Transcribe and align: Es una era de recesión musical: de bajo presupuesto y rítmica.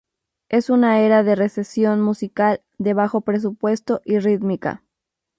Es 0.49 0.71
una 0.71 1.01
era 1.01 1.21
de 1.21 1.35
recesión 1.35 2.01
musical: 2.01 2.63
de 2.79 2.95
bajo 2.95 3.21
presupuesto 3.21 4.01
y 4.03 4.17
rítmica. 4.17 4.81